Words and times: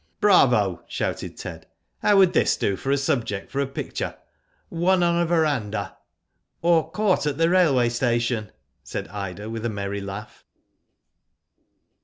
*' 0.13 0.19
Bravo!" 0.19 0.81
shouted 0.87 1.37
Ted." 1.37 1.67
How 2.01 2.17
would 2.17 2.33
this 2.33 2.57
do 2.57 2.75
for 2.75 2.89
a 2.89 2.97
subject 2.97 3.51
for 3.51 3.59
a 3.59 3.67
picture,' 3.67 4.17
Won 4.87 5.03
on 5.03 5.15
a 5.21 5.27
verandah.' 5.27 5.95
"*' 6.43 6.61
Or,' 6.63 6.89
Caught 6.91 7.27
at 7.27 7.37
the 7.37 7.51
railway 7.51 7.89
station,'" 7.89 8.51
said 8.83 9.07
Ida, 9.09 9.47
with 9.47 9.63
a 9.63 9.69
merry 9.69 10.01
laugh. 10.01 10.43